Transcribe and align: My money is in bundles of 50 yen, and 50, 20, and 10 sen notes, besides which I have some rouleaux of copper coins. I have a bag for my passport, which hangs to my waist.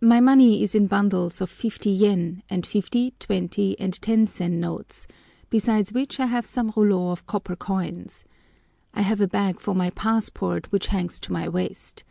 My 0.00 0.18
money 0.20 0.64
is 0.64 0.74
in 0.74 0.88
bundles 0.88 1.40
of 1.40 1.48
50 1.48 1.88
yen, 1.88 2.42
and 2.50 2.66
50, 2.66 3.14
20, 3.20 3.78
and 3.78 4.02
10 4.02 4.26
sen 4.26 4.58
notes, 4.58 5.06
besides 5.48 5.92
which 5.92 6.18
I 6.18 6.26
have 6.26 6.44
some 6.44 6.72
rouleaux 6.72 7.12
of 7.12 7.26
copper 7.28 7.54
coins. 7.54 8.24
I 8.94 9.02
have 9.02 9.20
a 9.20 9.28
bag 9.28 9.60
for 9.60 9.72
my 9.76 9.90
passport, 9.90 10.72
which 10.72 10.88
hangs 10.88 11.20
to 11.20 11.32
my 11.32 11.48
waist. 11.48 12.02